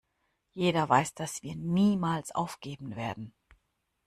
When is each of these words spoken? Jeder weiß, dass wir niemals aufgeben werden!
Jeder 0.55 0.89
weiß, 0.89 1.13
dass 1.13 1.43
wir 1.43 1.55
niemals 1.55 2.33
aufgeben 2.33 2.95
werden! 2.95 3.33